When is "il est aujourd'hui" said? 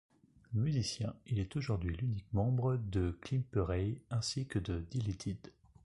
1.27-1.95